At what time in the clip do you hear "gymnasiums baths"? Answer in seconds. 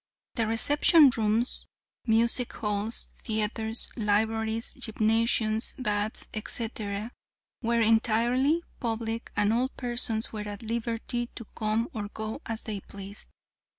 4.73-6.27